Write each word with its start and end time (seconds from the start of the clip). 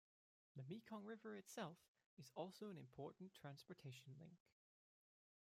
The 0.55 0.63
Mekong 0.63 1.05
River 1.05 1.35
itself 1.37 1.77
is 2.17 2.31
also 2.33 2.71
an 2.71 2.77
important 2.79 3.35
transportation 3.35 4.15
link. 4.19 4.39